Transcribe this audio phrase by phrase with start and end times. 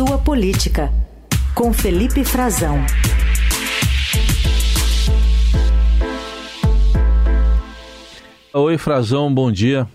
[0.00, 0.90] Sua Política,
[1.54, 2.78] com Felipe Frazão.
[8.54, 9.86] Oi, Frazão, bom dia.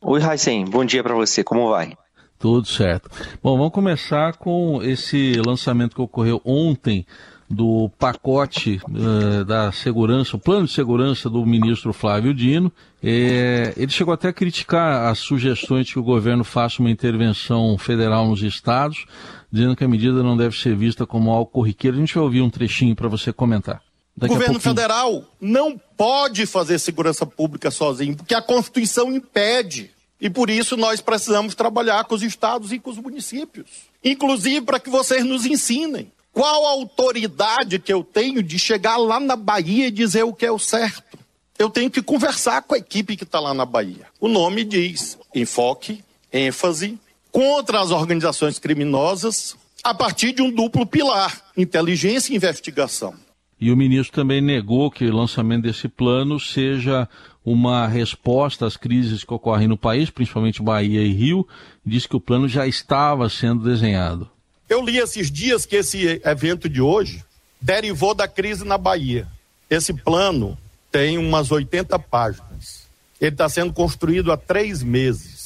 [0.00, 1.92] Oi, Raicem, bom dia para você, como vai?
[2.38, 3.10] Tudo certo.
[3.42, 7.04] Bom, vamos começar com esse lançamento que ocorreu ontem
[7.50, 12.70] do pacote uh, da segurança, o plano de segurança do ministro Flávio Dino.
[13.02, 17.78] É, ele chegou até a criticar as sugestões de que o governo faça uma intervenção
[17.78, 19.06] federal nos estados,
[19.50, 21.96] dizendo que a medida não deve ser vista como algo corriqueiro.
[21.96, 23.82] A gente vai ouvir um trechinho para você comentar.
[24.16, 29.90] Daqui o governo federal não pode fazer segurança pública sozinho, porque a Constituição impede.
[30.20, 33.66] E por isso nós precisamos trabalhar com os estados e com os municípios.
[34.02, 36.10] Inclusive para que vocês nos ensinem.
[36.32, 40.46] Qual a autoridade que eu tenho de chegar lá na Bahia e dizer o que
[40.46, 41.18] é o certo?
[41.58, 44.06] Eu tenho que conversar com a equipe que está lá na Bahia.
[44.20, 46.98] O nome diz enfoque, ênfase,
[47.38, 53.14] contra as organizações criminosas, a partir de um duplo pilar: inteligência e investigação.
[53.60, 57.08] E o ministro também negou que o lançamento desse plano seja
[57.44, 61.46] uma resposta às crises que ocorrem no país, principalmente Bahia e Rio,
[61.86, 64.28] e disse que o plano já estava sendo desenhado.
[64.68, 67.24] Eu li esses dias que esse evento de hoje
[67.60, 69.28] derivou da crise na Bahia.
[69.70, 70.58] Esse plano
[70.90, 72.88] tem umas 80 páginas.
[73.20, 75.37] Ele está sendo construído há três meses,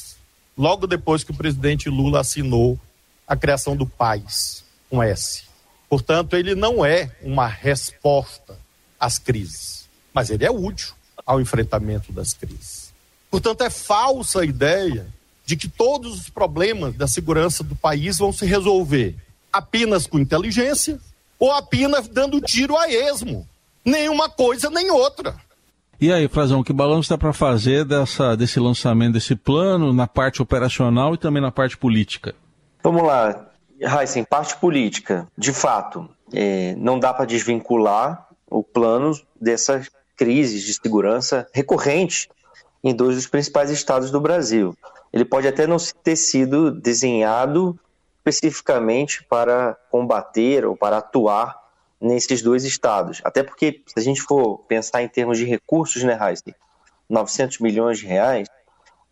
[0.57, 2.79] logo depois que o presidente Lula assinou
[3.27, 5.43] a criação do PAIS, um S.
[5.89, 8.57] Portanto, ele não é uma resposta
[8.99, 10.93] às crises, mas ele é útil
[11.25, 12.93] ao enfrentamento das crises.
[13.29, 15.07] Portanto, é falsa a ideia
[15.45, 19.15] de que todos os problemas da segurança do país vão se resolver
[19.51, 20.99] apenas com inteligência
[21.37, 23.47] ou apenas dando tiro a esmo.
[23.83, 25.35] Nenhuma coisa nem outra.
[26.03, 30.41] E aí, Frazão, que balanço dá para fazer dessa, desse lançamento desse plano na parte
[30.41, 32.35] operacional e também na parte política?
[32.83, 33.47] Vamos lá.
[33.79, 40.73] Heisen, parte política, de fato, é, não dá para desvincular o plano dessas crises de
[40.73, 42.27] segurança recorrentes
[42.83, 44.75] em dois dos principais estados do Brasil.
[45.13, 47.79] Ele pode até não ter sido desenhado
[48.17, 51.62] especificamente para combater ou para atuar
[52.03, 53.21] nesses dois estados.
[53.23, 56.53] Até porque, se a gente for pensar em termos de recursos, né, Heisen,
[57.09, 58.47] 900 milhões de reais,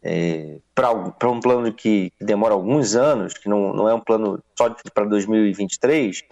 [0.04, 4.76] é, para um plano que demora alguns anos, que não, não é um plano só
[4.94, 6.24] para 2023,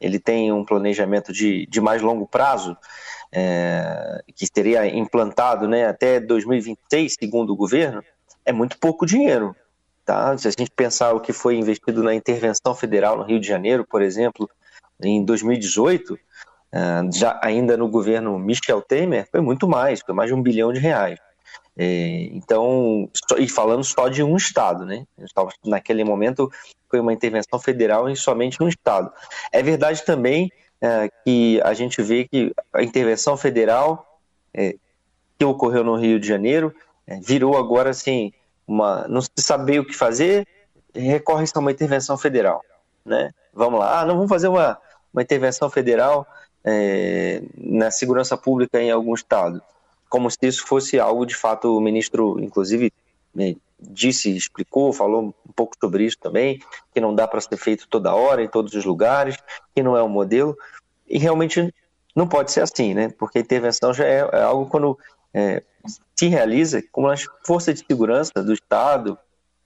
[0.00, 2.76] ele tem um planejamento de, de mais longo prazo,
[3.32, 8.02] é, que seria implantado né, até 2026, segundo o governo,
[8.44, 9.54] é muito pouco dinheiro.
[10.04, 10.38] Tá?
[10.38, 13.84] Se a gente pensar o que foi investido na intervenção federal no Rio de Janeiro,
[13.84, 14.48] por exemplo,
[15.00, 16.18] em 2018,
[16.72, 16.78] é,
[17.12, 20.80] já ainda no governo Michel Temer, foi muito mais, foi mais de um bilhão de
[20.80, 21.18] reais.
[21.78, 25.06] É, então, e falando só de um estado, né?
[25.64, 26.50] Naquele momento
[26.88, 29.12] foi uma intervenção federal em somente um estado.
[29.52, 34.04] É verdade também é, que a gente vê que a intervenção federal
[35.38, 36.74] que ocorreu no Rio de Janeiro
[37.20, 38.32] virou agora assim
[38.66, 40.46] uma, não se saber o que fazer,
[40.94, 42.62] recorre-se a uma intervenção federal,
[43.04, 43.32] né?
[43.52, 44.78] Vamos lá, ah, não vamos fazer uma,
[45.16, 46.26] uma intervenção federal
[46.62, 49.62] é, na segurança pública em algum estado.
[50.10, 52.92] Como se isso fosse algo de fato o ministro, inclusive,
[53.34, 56.60] né, disse, explicou, falou um pouco sobre isso também,
[56.92, 59.36] que não dá para ser feito toda hora, em todos os lugares,
[59.74, 60.56] que não é um modelo,
[61.08, 61.74] e realmente
[62.14, 63.08] não pode ser assim, né?
[63.18, 64.98] Porque a intervenção já é, é algo quando
[65.32, 65.62] é,
[66.14, 69.18] se realiza com as forças de segurança do Estado,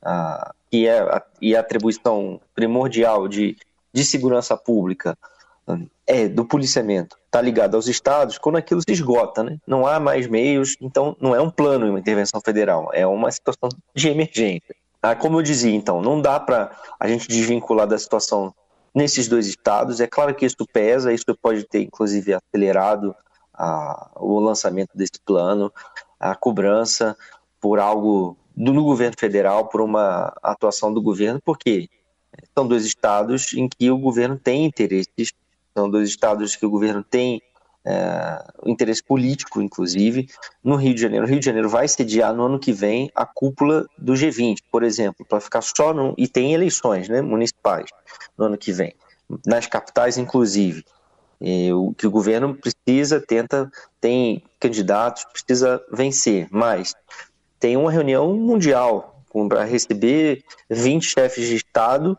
[0.03, 3.56] a, que é a, e a atribuição primordial de,
[3.93, 5.16] de segurança pública
[6.06, 9.58] é do policiamento está ligado aos estados quando aquilo se esgota, né?
[9.64, 13.70] Não há mais meios, então não é um plano uma intervenção federal, é uma situação
[13.94, 14.75] de emergência.
[15.00, 18.53] Ah, como eu dizia, então, não dá para a gente desvincular da situação
[18.94, 20.00] nesses dois estados.
[20.00, 23.14] É claro que isso pesa, isso pode ter inclusive acelerado
[23.54, 25.72] a, o lançamento desse plano,
[26.19, 27.16] a cobrança
[27.60, 31.88] por algo do, no governo federal, por uma atuação do governo, porque
[32.56, 35.33] são dois estados em que o governo tem interesses
[35.75, 37.43] são dois estados que o governo tem
[37.84, 40.28] é, interesse político, inclusive,
[40.63, 41.25] no Rio de Janeiro.
[41.25, 44.83] O Rio de Janeiro vai sediar no ano que vem a cúpula do G20, por
[44.83, 46.15] exemplo, para ficar só no.
[46.19, 47.91] E tem eleições né, municipais
[48.37, 48.95] no ano que vem,
[49.47, 50.84] nas capitais, inclusive.
[51.41, 53.71] E, o que o governo precisa, tenta,
[54.01, 56.95] tem candidatos, precisa vencer, mas
[57.59, 62.19] tem uma reunião mundial para receber 20 chefes de Estado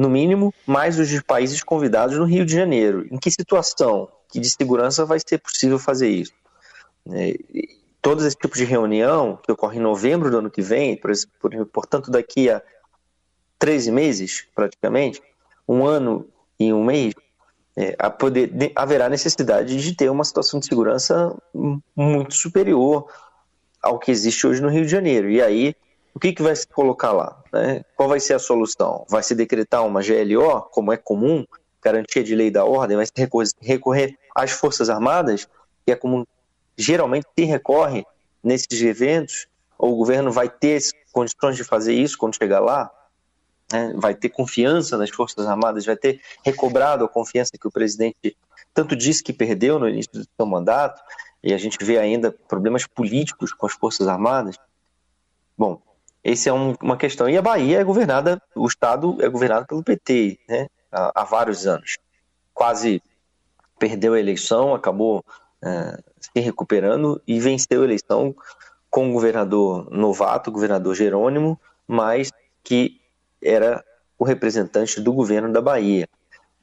[0.00, 3.06] no mínimo, mais os de países convidados no Rio de Janeiro.
[3.10, 6.32] Em que situação que de segurança vai ser possível fazer isso?
[7.12, 7.36] É,
[8.00, 11.12] todos esses tipos de reunião, que ocorre em novembro do ano que vem, por,
[11.66, 12.62] portanto, daqui a
[13.58, 15.20] 13 meses, praticamente,
[15.68, 16.26] um ano
[16.58, 17.12] e um mês,
[17.76, 21.36] é, poder, haverá necessidade de ter uma situação de segurança
[21.94, 23.06] muito superior
[23.82, 25.28] ao que existe hoje no Rio de Janeiro.
[25.28, 25.74] E aí,
[26.14, 27.42] o que, que vai se colocar lá?
[27.52, 27.84] Né?
[27.96, 29.06] Qual vai ser a solução?
[29.08, 31.44] Vai se decretar uma GLO, como é comum,
[31.82, 32.96] garantia de lei da ordem?
[32.96, 33.12] Vai se
[33.60, 35.48] recorrer às Forças Armadas,
[35.84, 36.26] que é como
[36.76, 38.04] geralmente se recorre
[38.42, 39.46] nesses eventos?
[39.78, 40.80] O governo vai ter
[41.12, 42.90] condições de fazer isso quando chegar lá?
[43.72, 48.36] né, vai ter confiança nas Forças Armadas, vai ter recobrado a confiança que o presidente
[48.74, 51.00] tanto disse que perdeu no início do seu mandato,
[51.42, 54.56] e a gente vê ainda problemas políticos com as Forças Armadas.
[55.56, 55.80] Bom,
[56.22, 57.28] essa é um, uma questão.
[57.28, 61.66] E a Bahia é governada, o Estado é governado pelo PT né, há, há vários
[61.66, 61.98] anos.
[62.52, 63.02] Quase
[63.78, 65.24] perdeu a eleição, acabou
[65.62, 68.34] é, se recuperando e venceu a eleição
[68.90, 72.30] com o governador novato, o governador Jerônimo, mas
[72.62, 73.00] que
[73.42, 73.82] era
[74.18, 76.06] o representante do governo da Bahia,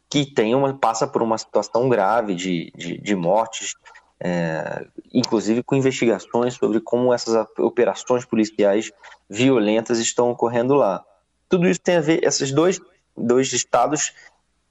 [0.09, 3.73] que tem uma, passa por uma situação grave de, de, de mortes,
[4.19, 8.91] é, inclusive com investigações sobre como essas operações policiais
[9.29, 11.03] violentas estão ocorrendo lá.
[11.49, 12.79] Tudo isso tem a ver, esses dois,
[13.15, 14.13] dois estados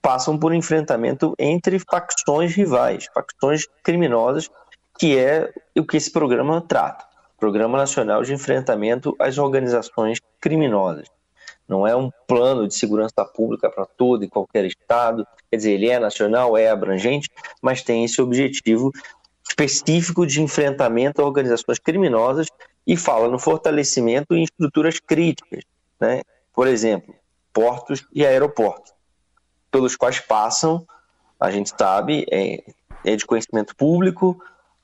[0.02, 4.50] passam por enfrentamento entre facções rivais, facções criminosas,
[4.98, 7.04] que é o que esse programa trata.
[7.38, 11.06] Programa Nacional de Enfrentamento às Organizações Criminosas
[11.68, 15.26] não é um plano de segurança pública para todo e qualquer estado.
[15.50, 17.28] Quer dizer, ele é nacional, é abrangente,
[17.60, 18.92] mas tem esse objetivo
[19.58, 22.48] específico de enfrentamento a organizações criminosas
[22.86, 25.64] e fala no fortalecimento em estruturas críticas,
[25.98, 26.22] né?
[26.54, 27.14] por exemplo,
[27.52, 28.92] portos e aeroportos,
[29.70, 30.86] pelos quais passam,
[31.40, 32.62] a gente sabe, é,
[33.04, 34.38] é de conhecimento público,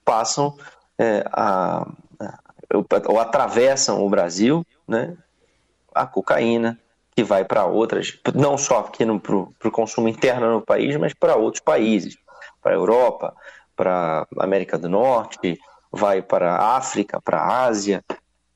[0.05, 0.57] passam
[0.99, 1.87] é, a,
[2.19, 2.39] a,
[3.09, 5.17] ou atravessam o Brasil, né?
[5.95, 6.79] a cocaína,
[7.15, 11.37] que vai para outras, não só aqui para o consumo interno no país, mas para
[11.37, 12.17] outros países,
[12.63, 13.37] para a Europa,
[13.83, 15.59] para América do Norte,
[15.91, 18.05] vai para a África, para a Ásia,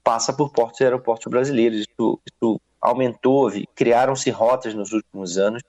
[0.05, 1.81] passa por portos e aeroportos brasileiros.
[1.81, 5.63] Isso, isso aumentou, criaram-se rotas nos últimos anos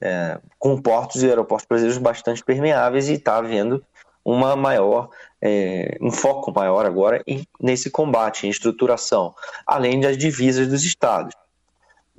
[0.00, 3.84] é, com portos e aeroportos brasileiros bastante permeáveis e está havendo
[4.24, 9.32] uma maior, é, um foco maior agora em, nesse combate, em estruturação,
[9.64, 11.34] além das divisas dos estados.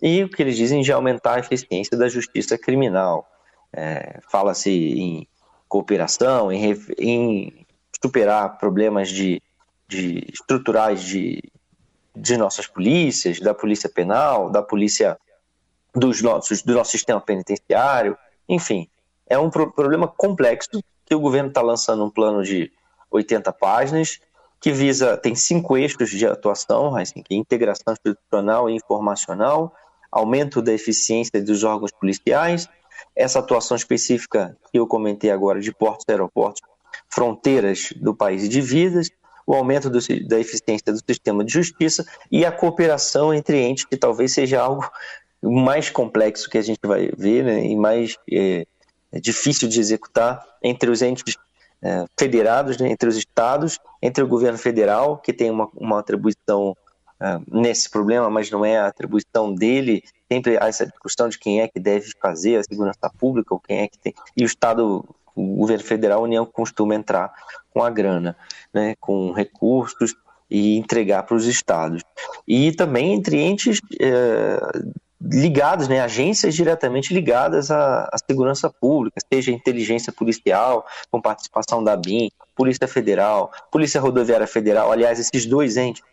[0.01, 3.27] E o que eles dizem de aumentar a eficiência da justiça criminal.
[3.74, 5.27] É, Fala-se em
[5.73, 7.65] cooperação, em, em
[7.99, 9.41] superar problemas de,
[9.87, 11.41] de estruturais de,
[12.15, 15.17] de nossas polícias, da polícia penal, da polícia
[15.95, 18.15] dos nossos, do nosso sistema penitenciário,
[18.47, 18.87] enfim,
[19.27, 20.69] é um pro problema complexo
[21.07, 22.71] que o governo está lançando um plano de
[23.09, 24.19] 80 páginas
[24.61, 29.73] que visa, tem cinco eixos de atuação, assim, que é integração institucional e informacional,
[30.11, 32.69] aumento da eficiência dos órgãos policiais,
[33.15, 36.61] essa atuação específica que eu comentei agora de portos aeroportos,
[37.09, 39.09] fronteiras do país e de vidas,
[39.45, 43.97] o aumento do, da eficiência do sistema de justiça e a cooperação entre entes, que
[43.97, 44.89] talvez seja algo
[45.41, 48.65] mais complexo que a gente vai ver né, e mais é,
[49.11, 51.35] é difícil de executar entre os entes
[51.81, 56.75] é, federados, né, entre os estados, entre o governo federal, que tem uma, uma atribuição
[57.49, 60.03] nesse problema, mas não é a atribuição dele.
[60.31, 63.79] Sempre há essa discussão de quem é que deve fazer a segurança pública, ou quem
[63.79, 64.13] é que tem.
[64.36, 65.05] E o Estado,
[65.36, 67.31] o governo federal, a União costuma entrar
[67.74, 68.36] com a grana,
[68.74, 70.15] né, com recursos
[70.50, 72.03] e entregar para os estados.
[72.48, 74.59] E também entre entes é,
[75.21, 81.95] ligados, né, agências diretamente ligadas à, à, segurança pública, seja inteligência policial, com participação da
[81.95, 86.03] BIM, Polícia Federal, Polícia Rodoviária Federal, aliás, esses dois entes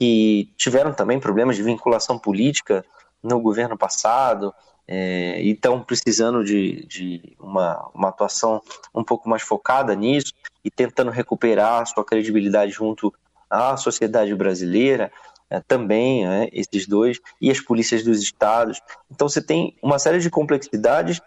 [0.00, 2.82] que tiveram também problemas de vinculação política
[3.22, 4.50] no governo passado
[4.88, 8.62] é, e estão precisando de, de uma, uma atuação
[8.94, 10.32] um pouco mais focada nisso
[10.64, 13.12] e tentando recuperar sua credibilidade junto
[13.50, 15.12] à sociedade brasileira
[15.50, 18.80] é, também, né, esses dois, e as polícias dos estados.
[19.10, 21.20] Então você tem uma série de complexidades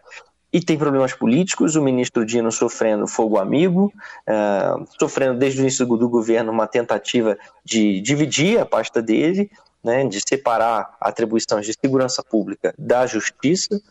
[0.54, 3.92] e tem problemas políticos, o ministro Dino sofrendo fogo amigo,
[4.28, 9.50] é, sofrendo desde o início do governo uma tentativa de dividir a pasta dele,
[9.84, 13.82] né, de separar atribuições de segurança pública da justiça,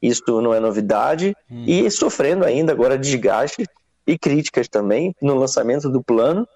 [0.00, 1.64] isso não é novidade, hum.
[1.66, 3.66] e sofrendo ainda agora desgaste
[4.06, 6.46] e críticas também no lançamento do plano,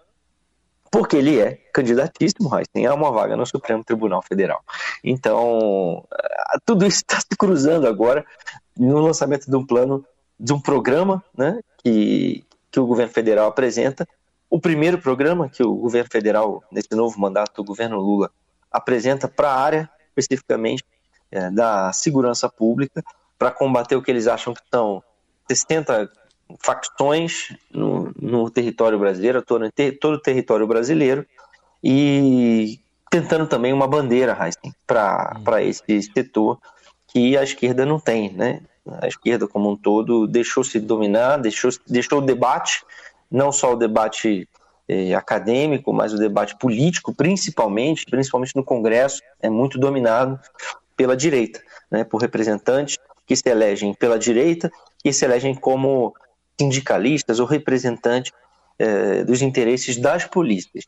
[0.90, 4.62] porque ele é candidatíssimo, Heisen, a uma vaga no Supremo Tribunal Federal.
[5.02, 8.24] Então, eh, tudo isso está se cruzando agora
[8.76, 10.04] no lançamento de um plano,
[10.38, 14.06] de um programa né, que, que o governo federal apresenta.
[14.48, 18.30] O primeiro programa que o governo federal, nesse novo mandato do governo Lula,
[18.70, 20.84] apresenta para a área, especificamente,
[21.30, 23.02] é, da segurança pública,
[23.38, 25.02] para combater o que eles acham que são
[25.48, 26.10] 60
[26.60, 29.68] facções no, no território brasileiro, todo,
[30.00, 31.26] todo o território brasileiro,
[31.82, 34.36] e tentando também uma bandeira,
[34.86, 35.58] para hum.
[35.58, 36.58] esse setor
[37.08, 38.60] que a esquerda não tem, né?
[39.00, 42.84] A esquerda como um todo deixou se dominar, deixou, deixou o debate,
[43.30, 44.48] não só o debate
[44.88, 50.38] eh, acadêmico, mas o debate político, principalmente, principalmente no Congresso, é muito dominado
[50.96, 51.60] pela direita,
[51.90, 52.04] né?
[52.04, 54.70] Por representantes que se elegem pela direita,
[55.02, 56.14] que se elegem como
[56.58, 58.32] sindicalistas ou representantes
[58.78, 60.84] eh, dos interesses das polícias.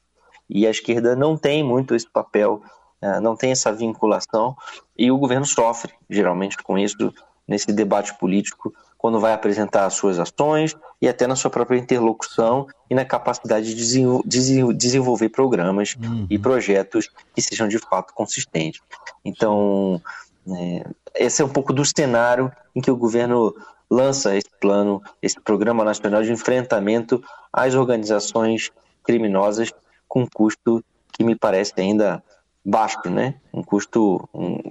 [0.48, 2.62] E a esquerda não tem muito esse papel,
[3.00, 4.56] eh, não tem essa vinculação,
[4.96, 7.12] e o governo sofre, geralmente, com isso,
[7.46, 12.66] nesse debate político, quando vai apresentar as suas ações e até na sua própria interlocução
[12.90, 14.34] e na capacidade de
[14.74, 16.26] desenvolver programas uhum.
[16.28, 18.80] e projetos que sejam de fato consistentes.
[19.24, 20.02] Então,
[20.48, 20.84] é,
[21.14, 23.54] esse é um pouco do cenário em que o governo
[23.90, 28.70] lança esse plano, esse Programa Nacional de Enfrentamento às Organizações
[29.02, 29.72] Criminosas
[30.06, 32.22] com um custo que me parece ainda
[32.64, 33.34] baixo, né?
[33.52, 34.28] Um custo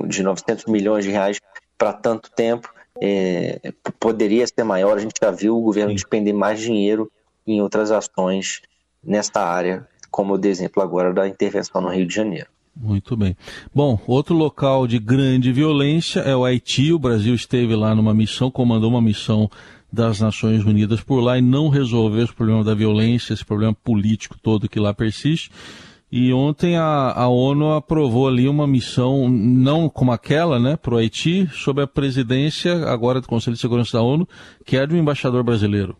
[0.07, 1.39] de 900 milhões de reais
[1.77, 2.71] para tanto tempo.
[3.01, 7.11] É, poderia ser maior, a gente já viu o governo despender mais dinheiro
[7.45, 8.61] em outras ações
[9.03, 12.49] nesta área, como o exemplo agora da intervenção no Rio de Janeiro.
[12.79, 13.35] Muito bem.
[13.73, 16.93] Bom, outro local de grande violência é o Haiti.
[16.93, 19.49] O Brasil esteve lá numa missão, comandou uma missão
[19.91, 24.37] das Nações Unidas por lá e não resolveu esse problema da violência, esse problema político
[24.41, 25.49] todo que lá persiste.
[26.11, 30.97] E ontem a, a ONU aprovou ali uma missão, não como aquela, né, para o
[30.97, 34.27] Haiti, sob a presidência agora do Conselho de Segurança da ONU,
[34.65, 35.97] que é do embaixador brasileiro.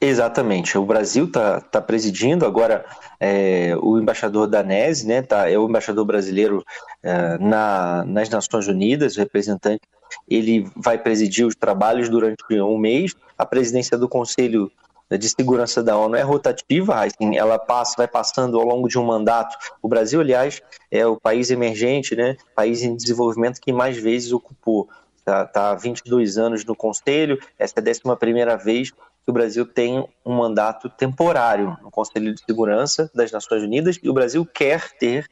[0.00, 0.76] Exatamente.
[0.76, 2.84] O Brasil está tá presidindo agora
[3.18, 5.22] é, o embaixador danese, né?
[5.22, 6.64] Tá, é o embaixador brasileiro
[7.02, 9.82] é, na, nas Nações Unidas, representante.
[10.28, 13.14] Ele vai presidir os trabalhos durante um mês.
[13.38, 14.70] A presidência do Conselho
[15.10, 19.04] de Segurança da ONU é rotativa, assim, ela passa, vai passando ao longo de um
[19.04, 19.56] mandato.
[19.82, 20.60] O Brasil, aliás,
[20.90, 22.36] é o país emergente, né?
[22.54, 24.88] País em desenvolvimento que mais vezes ocupou.
[25.24, 29.32] Está tá há 22 anos no Conselho, essa é a 11 primeira vez que o
[29.32, 34.44] Brasil tem um mandato temporário no Conselho de Segurança das Nações Unidas e o Brasil
[34.44, 35.26] quer ter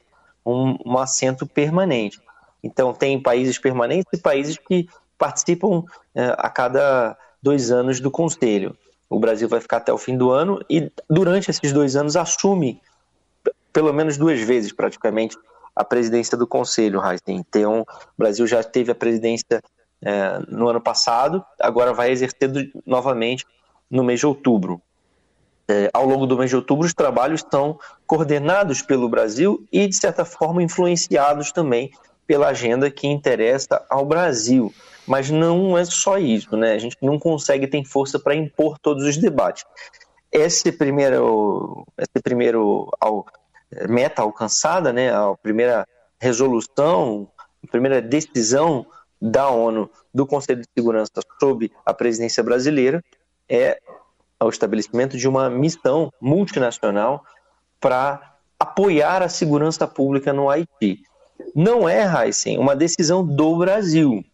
[0.46, 2.18] um, um assento permanente.
[2.62, 5.84] Então, tem países permanentes e países que participam
[6.14, 8.75] é, a cada dois anos do Conselho.
[9.11, 12.80] O Brasil vai ficar até o fim do ano e, durante esses dois anos, assume
[13.75, 15.37] pelo menos duas vezes, praticamente,
[15.76, 19.62] a presidência do Conselho, Então, o Brasil já teve a presidência
[20.02, 22.50] é, no ano passado, agora vai exercer
[22.85, 23.47] novamente
[23.90, 24.80] no mês de outubro.
[25.68, 29.97] É, ao longo do mês de outubro, os trabalhos estão coordenados pelo Brasil e, de
[29.97, 31.92] certa forma, influenciados também
[32.26, 34.75] pela agenda que interessa ao Brasil.
[35.06, 36.73] Mas não é só isso, né?
[36.73, 39.64] A gente não consegue ter força para impor todos os debates.
[40.30, 43.26] Esse primeiro, esse primeiro ao,
[43.88, 45.12] meta alcançada, né?
[45.12, 45.87] A primeira
[46.21, 47.28] resolução,
[47.62, 48.87] a primeira decisão
[49.23, 53.05] da ONU do Conselho de Segurança sob a presidência brasileira
[53.49, 53.81] é
[54.43, 57.25] o estabelecimento de uma missão multinacional
[57.79, 61.05] para apoiar a segurança pública no Haiti.
[61.55, 64.25] Não é, Heisen, uma decisão do Brasil,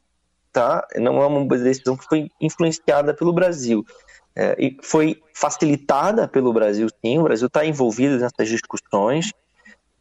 [0.50, 0.86] tá?
[0.96, 3.84] Não é uma decisão que foi influenciada pelo Brasil.
[4.34, 7.18] É, foi facilitada pelo Brasil, sim.
[7.18, 9.32] O Brasil está envolvido nessas discussões.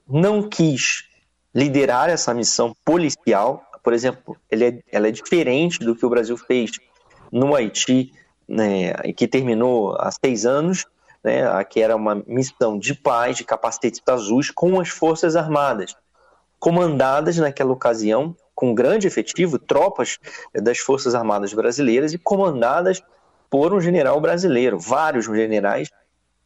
[0.08, 1.10] Não quis
[1.54, 3.67] liderar essa missão policial.
[3.84, 6.72] Por exemplo, é, ela é diferente do que o Brasil fez
[7.32, 8.12] no Haiti
[8.48, 10.86] né, que terminou há seis anos,
[11.24, 15.96] né, que era uma missão de paz de capacetes azuis com as Forças Armadas,
[16.60, 20.18] comandadas naquela ocasião com grande efetivo, tropas
[20.54, 23.04] das Forças Armadas brasileiras e comandadas
[23.50, 25.92] por um general brasileiro, vários generais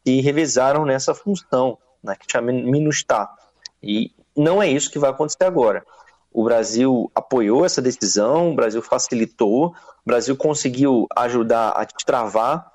[0.03, 3.33] que revezaram nessa função, né, que chama MINUSTAH.
[3.81, 5.85] E não é isso que vai acontecer agora.
[6.31, 9.73] O Brasil apoiou essa decisão, o Brasil facilitou, o
[10.05, 12.71] Brasil conseguiu ajudar a destravar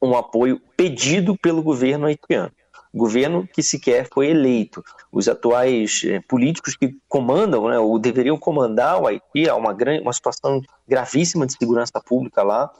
[0.00, 2.52] um apoio pedido pelo governo haitiano.
[2.94, 4.84] Governo que sequer foi eleito.
[5.10, 10.02] Os atuais eh, políticos que comandam, né, ou deveriam comandar o Haiti, há uma, grande,
[10.02, 12.70] uma situação gravíssima de segurança pública lá,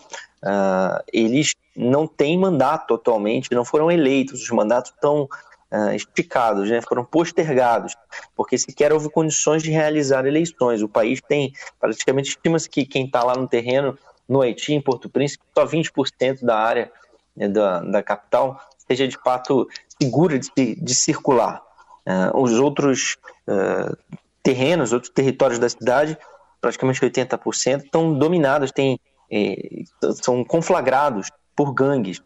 [0.43, 5.27] uh, eles não têm mandato atualmente, não foram eleitos, os mandatos estão
[5.73, 7.97] uh, esticados, né, foram postergados,
[8.37, 10.83] porque sequer houve condições de realizar eleições.
[10.83, 13.99] O país tem, praticamente, estima-se que quem está lá no terreno,
[14.29, 16.93] no Haiti, em Porto Príncipe, só 20% da área
[17.37, 19.67] né, da, da capital seja de fato
[20.01, 21.63] segura de, de circular.
[22.07, 23.17] Uh, os outros
[23.49, 23.97] uh,
[24.43, 26.19] terrenos, outros territórios da cidade
[26.63, 28.99] praticamente 80%, estão dominadas, têm,
[29.29, 29.83] é,
[30.15, 32.23] são conflagrados por gangues.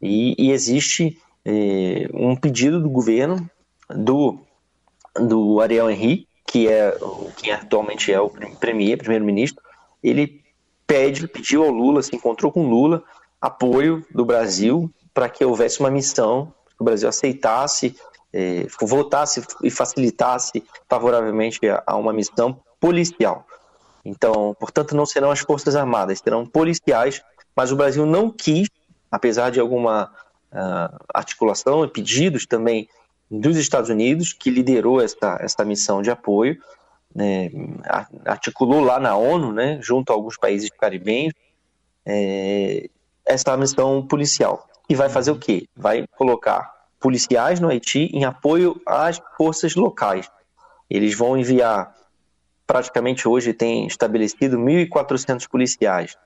[0.00, 1.18] E, e existe
[1.50, 3.48] é, um pedido do governo,
[3.88, 4.38] do,
[5.14, 6.94] do Ariel Henry, que é
[7.38, 9.62] quem atualmente é o premier, primeiro-ministro,
[10.02, 10.42] ele
[10.86, 13.02] pede, pediu ao Lula, se encontrou com Lula,
[13.40, 17.96] apoio do Brasil para que houvesse uma missão, que o Brasil aceitasse,
[18.30, 23.46] é, votasse e facilitasse favoravelmente a, a uma missão policial.
[24.04, 27.22] Então, portanto, não serão as Forças Armadas, serão policiais,
[27.56, 28.68] mas o Brasil não quis,
[29.10, 30.12] apesar de alguma
[30.52, 32.88] uh, articulação e pedidos também
[33.30, 36.58] dos Estados Unidos, que liderou essa, essa missão de apoio,
[37.14, 37.50] né,
[38.24, 41.34] articulou lá na ONU, né, junto a alguns países caribenhos,
[42.06, 42.88] é,
[43.26, 44.66] essa missão policial.
[44.88, 45.68] E vai fazer o quê?
[45.76, 50.30] Vai colocar policiais no Haiti em apoio às forças locais.
[50.88, 51.94] Eles vão enviar,
[52.66, 56.16] praticamente hoje tem estabelecido 1.400 policiais,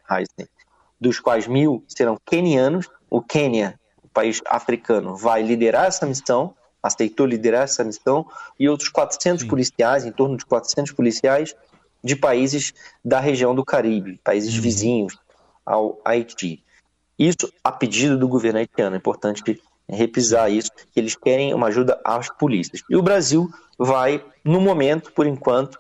[1.01, 2.89] dos quais mil serão quenianos.
[3.11, 3.79] O Quênia,
[4.13, 8.27] país africano, vai liderar essa missão, aceitou liderar essa missão,
[8.59, 9.49] e outros 400 Sim.
[9.49, 11.55] policiais, em torno de 400 policiais,
[12.03, 14.61] de países da região do Caribe, países uhum.
[14.61, 15.19] vizinhos
[15.65, 16.63] ao Haiti.
[17.19, 18.97] Isso a pedido do governo haitiano.
[18.97, 22.83] É importante repisar isso, que eles querem uma ajuda às polícias.
[22.89, 25.79] E o Brasil vai, no momento, por enquanto,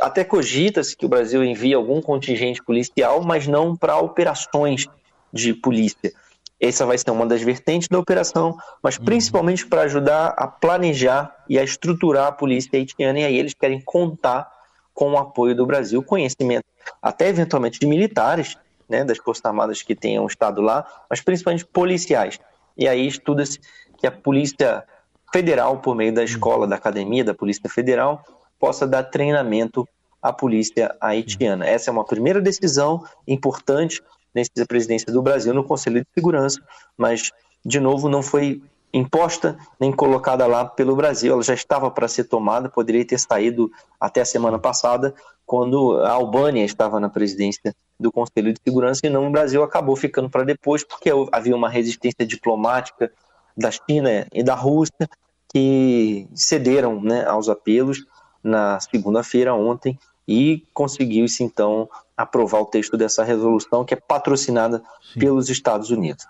[0.00, 4.86] até cogita-se que o Brasil envie algum contingente policial, mas não para operações
[5.32, 6.12] de polícia.
[6.60, 9.04] Essa vai ser uma das vertentes da operação, mas uhum.
[9.04, 13.80] principalmente para ajudar a planejar e a estruturar a polícia haitiana, e aí eles querem
[13.80, 14.50] contar
[14.94, 16.64] com o apoio do Brasil, conhecimento
[17.02, 18.56] até eventualmente de militares,
[18.88, 22.38] né, das Forças Armadas que tenham estado lá, mas principalmente policiais.
[22.76, 23.60] E aí estuda-se
[23.98, 24.84] que a Polícia
[25.32, 28.24] Federal, por meio da escola, da academia da Polícia Federal,
[28.58, 29.86] possa dar treinamento
[30.22, 31.66] à polícia haitiana.
[31.66, 34.02] Essa é uma primeira decisão importante
[34.36, 36.60] nessa presidência do Brasil no Conselho de Segurança,
[36.96, 37.32] mas,
[37.64, 41.32] de novo, não foi imposta nem colocada lá pelo Brasil.
[41.32, 45.14] Ela já estava para ser tomada, poderia ter saído até a semana passada,
[45.46, 49.96] quando a Albânia estava na presidência do Conselho de Segurança e não o Brasil acabou
[49.96, 53.10] ficando para depois, porque havia uma resistência diplomática
[53.56, 55.08] da China e da Rússia
[55.48, 58.04] que cederam né, aos apelos
[58.42, 65.20] na segunda-feira, ontem, e conseguiu-se então aprovar o texto dessa resolução que é patrocinada Sim.
[65.20, 66.26] pelos Estados Unidos.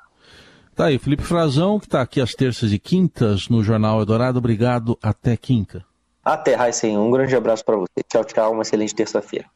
[0.75, 4.39] Tá aí, Felipe Frazão, que está aqui às terças e quintas no Jornal Eldorado.
[4.39, 5.83] Obrigado, até quinta.
[6.23, 6.99] Até, Raíssen.
[6.99, 8.03] Um grande abraço para você.
[8.07, 8.53] Tchau, tchau.
[8.53, 9.47] Uma excelente terça-feira.